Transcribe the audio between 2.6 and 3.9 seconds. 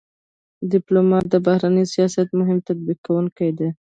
تطبیق کوونکی دی.